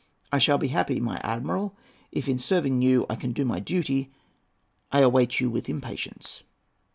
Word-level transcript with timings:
I 0.31 0.39
shall 0.39 0.57
be 0.57 0.69
happy, 0.69 0.99
my 0.99 1.21
admiral, 1.23 1.77
if, 2.11 2.27
in 2.27 2.39
serving 2.39 2.81
you, 2.81 3.05
I 3.07 3.15
can 3.15 3.33
do 3.33 3.45
my 3.45 3.59
duty. 3.59 4.09
I 4.91 5.01
await 5.01 5.39
you 5.39 5.47
with 5.51 5.69
impatience." 5.69 6.41